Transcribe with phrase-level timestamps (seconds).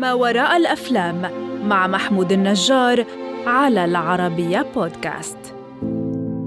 [0.00, 1.22] ما وراء الأفلام
[1.66, 3.04] مع محمود النجار
[3.46, 5.38] على العربية بودكاست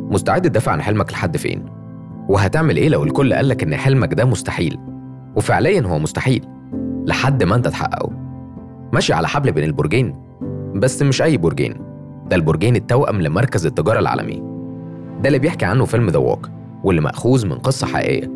[0.10, 1.66] مستعد تدافع عن حلمك لحد فين؟
[2.30, 4.80] وهتعمل إيه لو الكل قالك إن حلمك ده مستحيل؟
[5.36, 6.46] وفعليا هو مستحيل
[7.06, 8.10] لحد ما أنت تحققه
[8.94, 10.16] ماشي على حبل بين البرجين
[10.76, 11.76] بس مش أي برجين
[12.28, 14.55] ده البرجين التوأم لمركز التجارة العالمي
[15.22, 16.50] ده اللي بيحكي عنه فيلم ذا ووك
[16.84, 18.32] واللي مأخوذ من قصة حقيقية.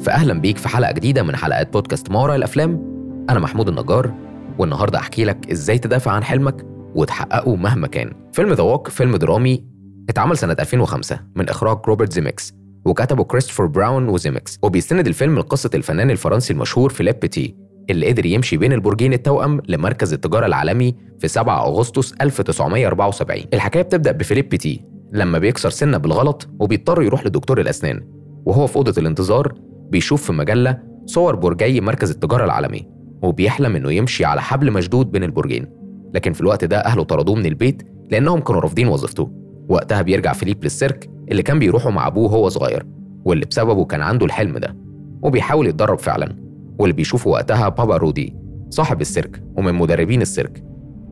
[0.00, 2.82] فأهلا بيك في حلقة جديدة من حلقات بودكاست ما وراء الأفلام.
[3.30, 4.12] أنا محمود النجار
[4.58, 8.12] والنهاردة أحكي لك إزاي تدافع عن حلمك وتحققه مهما كان.
[8.32, 9.64] فيلم The Walk فيلم درامي
[10.08, 12.54] اتعمل سنة 2005 من إخراج روبرت زيميكس
[12.84, 17.54] وكتبه كريستوفر براون وزيميكس وبيستند الفيلم لقصة الفنان الفرنسي المشهور فيليب بيتي
[17.90, 24.12] اللي قدر يمشي بين البرجين التوأم لمركز التجارة العالمي في 7 أغسطس 1974 الحكاية بتبدأ
[24.12, 28.00] بفيليب بيتي لما بيكسر سنة بالغلط وبيضطر يروح لدكتور الأسنان
[28.44, 29.54] وهو في أوضة الانتظار
[29.90, 32.88] بيشوف في مجلة صور برجي مركز التجارة العالمي
[33.22, 35.66] وبيحلم إنه يمشي على حبل مشدود بين البرجين.
[36.14, 39.30] لكن في الوقت ده أهله طردوه من البيت لأنهم كانوا رافضين وظيفته.
[39.68, 42.86] وقتها بيرجع فيليب للسيرك اللي كان بيروحوا مع أبوه وهو صغير
[43.24, 44.76] واللي بسببه كان عنده الحلم ده
[45.22, 46.36] وبيحاول يتدرب فعلا.
[46.78, 48.36] واللي بيشوفه وقتها بابا رودي
[48.70, 50.64] صاحب السيرك ومن مدربين السيرك.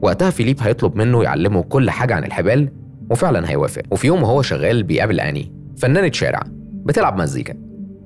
[0.02, 2.68] وقتها فيليب هيطلب منه يعلمه كل حاجة عن الحبال
[3.10, 3.82] وفعلا هيوافق.
[3.90, 6.42] وفي يوم وهو شغال بيقابل آني فنانة شارع
[6.72, 7.54] بتلعب مزيكا.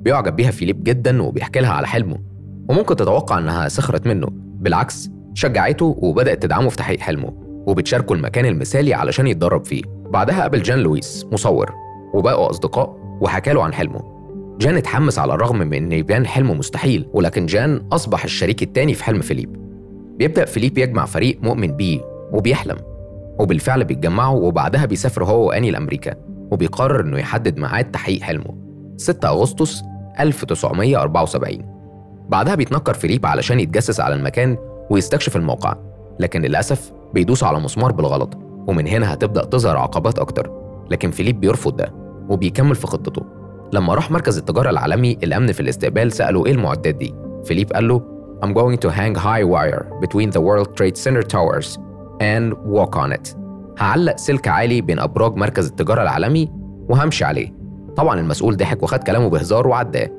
[0.00, 2.18] بيعجب بيها فيليب جدا وبيحكي لها على حلمه.
[2.68, 4.26] وممكن تتوقع إنها سخرت منه.
[4.32, 7.32] بالعكس شجعته وبدأت تدعمه في تحقيق حلمه.
[7.66, 9.82] وبتشاركه المكان المثالي علشان يتدرب فيه.
[10.10, 11.72] بعدها قابل جان لويس مصور.
[12.14, 14.12] وبقوا أصدقاء وحكى له عن حلمه.
[14.60, 19.04] جان اتحمس على الرغم من إن يبان حلمه مستحيل ولكن جان أصبح الشريك التاني في
[19.04, 19.56] حلم فيليب.
[20.18, 22.00] بيبدأ فيليب يجمع فريق مؤمن بيه
[22.32, 22.76] وبيحلمه.
[23.42, 26.14] وبالفعل بيتجمعوا وبعدها بيسافر هو وآني لأمريكا
[26.50, 28.54] وبيقرر إنه يحدد ميعاد تحقيق حلمه.
[28.96, 29.82] 6 أغسطس
[30.20, 31.58] 1974
[32.28, 34.56] بعدها بيتنكر فيليب علشان يتجسس على المكان
[34.90, 35.74] ويستكشف الموقع
[36.20, 40.50] لكن للأسف بيدوس على مسمار بالغلط ومن هنا هتبدأ تظهر عقبات أكتر.
[40.90, 41.92] لكن فيليب بيرفض ده
[42.28, 43.22] وبيكمل في خطته.
[43.72, 47.14] لما راح مركز التجارة العالمي الأمن في الاستقبال سأله إيه المعدات دي؟
[47.44, 48.02] فيليب قال له
[48.44, 51.78] I'm going to hang high wire between the World Trade Center towers
[52.20, 53.41] and walk on it.
[53.82, 56.48] هعلق سلك عالي بين أبراج مركز التجارة العالمي
[56.88, 57.52] وهمشي عليه.
[57.96, 60.10] طبعا المسؤول ضحك وخد كلامه بهزار وعداه.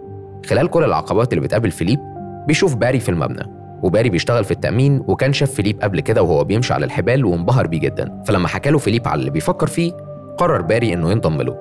[0.46, 2.00] خلال كل العقبات اللي بتقابل فيليب
[2.48, 3.44] بيشوف باري في المبنى
[3.84, 7.80] وباري بيشتغل في التأمين وكان شاف فيليب قبل كده وهو بيمشي على الحبال وانبهر بيه
[7.80, 8.24] جدا.
[8.28, 9.92] فلما حكى له فيليب على اللي بيفكر فيه
[10.38, 11.58] قرر باري إنه ينضم له.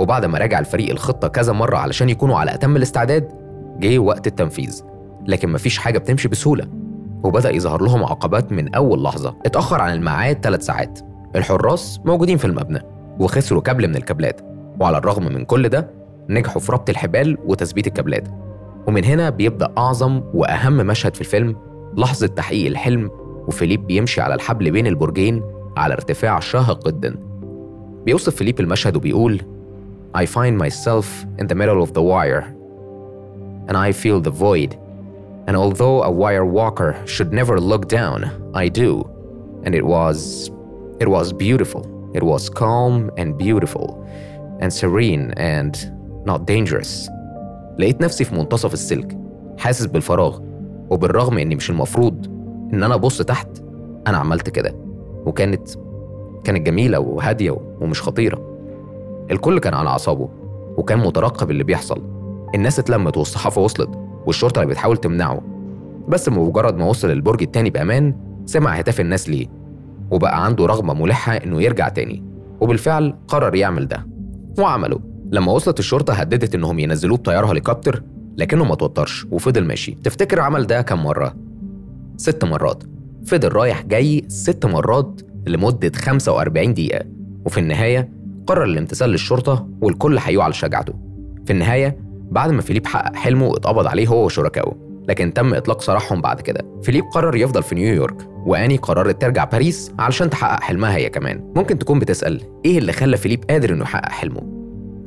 [0.00, 3.28] وبعد ما راجع الفريق الخطة كذا مرة علشان يكونوا على أتم الاستعداد
[3.78, 4.82] جه وقت التنفيذ.
[5.26, 6.66] لكن مفيش حاجة بتمشي بسهولة.
[7.24, 9.34] وبدأ يظهر لهم عقبات من أول لحظة.
[9.46, 11.09] اتأخر عن الميعاد ثلاث ساعات.
[11.36, 12.82] الحراس موجودين في المبنى
[13.20, 14.40] وخسروا كابل من الكابلات
[14.80, 15.90] وعلى الرغم من كل ده
[16.28, 18.28] نجحوا في ربط الحبال وتثبيت الكابلات.
[18.86, 21.56] ومن هنا بيبدأ أعظم وأهم مشهد في الفيلم
[21.96, 23.10] لحظة تحقيق الحلم
[23.48, 25.42] وفيليب بيمشي على الحبل بين البرجين
[25.76, 27.16] على ارتفاع شاهق جدا.
[28.04, 29.40] بيوصف فيليب المشهد وبيقول
[30.16, 31.06] I find myself
[31.38, 32.44] in the middle of the wire
[33.68, 34.76] and I feel the void.
[35.46, 38.18] And although a wire walker should never look down
[38.54, 38.92] I do.
[39.64, 40.50] And it was
[41.00, 41.82] it was beautiful.
[42.14, 43.86] It was calm and beautiful
[44.60, 45.74] and serene and
[46.26, 47.10] not dangerous.
[47.78, 49.18] لقيت نفسي في منتصف السلك
[49.58, 50.38] حاسس بالفراغ
[50.90, 52.26] وبالرغم إني مش المفروض
[52.72, 53.48] إن أنا أبص تحت
[54.06, 54.74] أنا عملت كده.
[55.26, 55.68] وكانت
[56.44, 58.42] كانت جميلة وهادية ومش خطيرة.
[59.30, 60.28] الكل كان على أعصابه
[60.76, 62.02] وكان مترقب اللي بيحصل.
[62.54, 63.90] الناس اتلمت والصحافة وصلت
[64.26, 65.40] والشرطة اللي بتحاول تمنعه.
[66.08, 68.14] بس بمجرد ما وصل البرج التاني بأمان
[68.46, 69.59] سمع هتاف الناس ليه.
[70.10, 72.22] وبقى عنده رغبة ملحة إنه يرجع تاني.
[72.60, 74.06] وبالفعل قرر يعمل ده.
[74.58, 75.00] وعمله.
[75.32, 78.02] لما وصلت الشرطة هددت إنهم ينزلوه بطيارة هليكوبتر
[78.38, 79.96] لكنه ما توترش وفضل ماشي.
[80.04, 81.34] تفتكر عمل ده كم مرة؟
[82.16, 82.84] ست مرات.
[83.26, 87.04] فضل رايح جاي ست مرات لمدة 45 دقيقة.
[87.46, 88.08] وفي النهاية
[88.46, 90.92] قرر الامتثال للشرطة والكل حيوه على شجاعته.
[91.46, 91.96] في النهاية
[92.30, 94.72] بعد ما فيليب حقق حلمه اتقبض عليه هو وشركائه.
[95.08, 96.64] لكن تم إطلاق سراحهم بعد كده.
[96.82, 98.29] فيليب قرر يفضل في نيويورك.
[98.46, 101.52] وآني قررت ترجع باريس علشان تحقق حلمها هي كمان.
[101.56, 104.60] ممكن تكون بتسأل إيه اللي خلى فيليب قادر إنه يحقق حلمه؟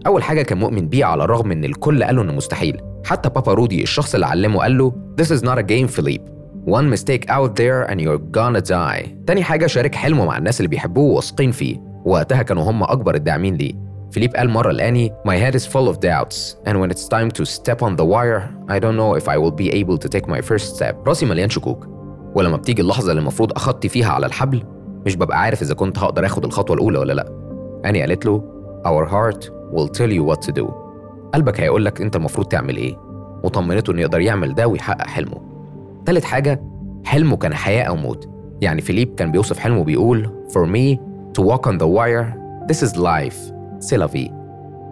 [0.07, 2.81] أول حاجة كان مؤمن بيه على الرغم إن الكل قالوا إنه مستحيل.
[3.05, 6.21] حتى بابا رودي الشخص اللي علمه قال له This is not a game فيليب
[6.65, 9.09] One mistake out there and you're gonna die.
[9.27, 11.77] تاني حاجة شارك حلمه مع الناس اللي بيحبوه وواثقين فيه.
[12.05, 13.73] وقتها كانوا هم أكبر الداعمين ليه.
[14.11, 16.55] فيليب قال مرة لأني My head is full of doubts.
[16.67, 19.55] And when it's time to step on the wire I don't know if I will
[19.63, 20.95] be able to take my first step.
[21.07, 21.92] راسي مليان شكوك.
[22.35, 24.63] ولما بتيجي اللحظة اللي المفروض أخطي فيها على الحبل
[25.05, 27.29] مش ببقى عارف إذا كنت هقدر آخد الخطوة الأولى ولا لأ.
[27.85, 28.43] أني قالت له
[28.85, 29.43] Our heart
[29.73, 30.71] will tell you what to do.
[31.33, 32.97] قلبك هيقول لك أنت المفروض تعمل إيه.
[33.43, 35.41] وطمنته إنه يقدر يعمل ده ويحقق حلمه.
[36.05, 36.63] تالت حاجة
[37.05, 38.29] حلمه كان حياة أو موت.
[38.61, 40.97] يعني فيليب كان بيوصف حلمه بيقول For me
[41.39, 42.33] to walk on the wire
[42.71, 44.29] this is life c'est la vie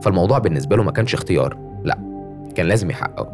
[0.02, 1.58] فالموضوع بالنسبة له ما كانش اختيار.
[1.84, 1.98] لأ
[2.56, 3.28] كان لازم يحققه.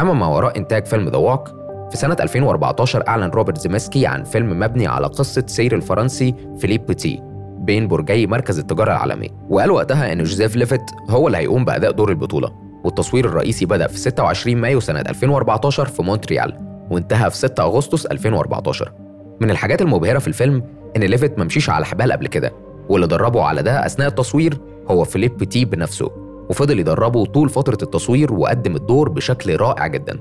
[0.00, 1.57] أما ما وراء إنتاج فيلم The Walk
[1.90, 7.22] في سنة 2014 أعلن روبرت زيمسكي عن فيلم مبني على قصة سير الفرنسي فيليب بوتي
[7.58, 12.10] بين برجي مركز التجارة العالمي وقال وقتها إن جوزيف ليفيت هو اللي هيقوم بأداء دور
[12.10, 12.50] البطولة
[12.84, 16.58] والتصوير الرئيسي بدأ في 26 مايو سنة 2014 في مونتريال
[16.90, 18.92] وانتهى في 6 أغسطس 2014
[19.40, 20.62] من الحاجات المبهرة في الفيلم
[20.96, 22.52] إن ليفيت ممشيش على حبال قبل كده
[22.88, 24.58] واللي دربه على ده أثناء التصوير
[24.90, 26.10] هو فيليب بوتي بنفسه
[26.50, 30.18] وفضل يدربه طول فترة التصوير وقدم الدور بشكل رائع جدا.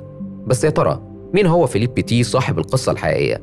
[0.47, 1.01] بس يا ترى
[1.33, 3.41] مين هو فيليب بيتي صاحب القصة الحقيقية؟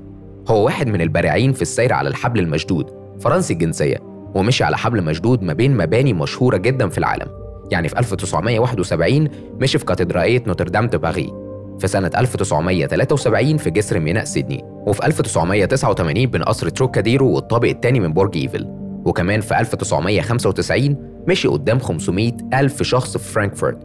[0.48, 2.90] هو واحد من البارعين في السير على الحبل المشدود
[3.20, 3.96] فرنسي الجنسية
[4.34, 7.28] ومشي على حبل مشدود ما بين مباني مشهورة جدا في العالم.
[7.70, 9.28] يعني في 1971
[9.60, 11.32] مشي في كاتدرائية نوتردام دي باري
[11.80, 18.12] في سنة 1973 في جسر ميناء سيدني وفي 1989 بين قصر تروكاديرو والطابق الثاني من
[18.12, 18.66] برج إيفل.
[19.04, 20.96] وكمان في 1995
[21.28, 23.78] مشي قدام 500 ألف شخص في فرانكفورت.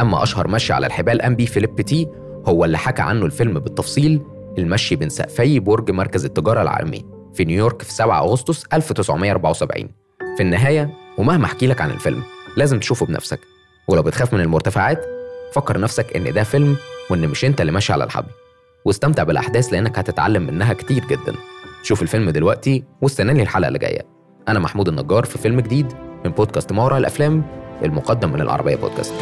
[0.00, 2.06] أما أشهر مشي على الحبال قام بيه فيليب بيتي
[2.46, 4.22] هو اللي حكى عنه الفيلم بالتفصيل
[4.58, 7.04] المشي بين سقفي برج مركز التجارة العالمي
[7.34, 9.88] في نيويورك في 7 أغسطس 1974
[10.36, 12.22] في النهاية ومهما أحكي لك عن الفيلم
[12.56, 13.40] لازم تشوفه بنفسك.
[13.88, 15.04] ولو بتخاف من المرتفعات
[15.52, 16.76] فكر نفسك إن ده فيلم
[17.10, 18.28] وإن مش أنت اللي ماشي على الحبل.
[18.84, 21.34] واستمتع بالأحداث لأنك هتتعلم منها كتير جدا.
[21.82, 24.02] شوف الفيلم دلوقتي واستناني الحلقة اللي جاية.
[24.48, 25.92] أنا محمود النجار في فيلم جديد
[26.24, 27.42] من بودكاست ما وراء الأفلام
[27.84, 29.14] المقدم من العربية بودكاست.